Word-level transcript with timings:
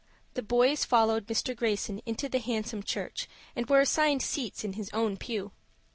The 0.33 0.41
boys 0.41 0.83
followed 0.83 1.27
Mr. 1.27 1.55
Greyson 1.55 1.99
into 2.07 2.27
the 2.27 2.39
handsome 2.39 2.81
church, 2.81 3.29
and 3.55 3.69
were 3.69 3.81
assigned 3.81 4.23
seats 4.23 4.63
in 4.63 4.73
his 4.73 4.89
own 4.93 5.15
pew. 5.15 5.51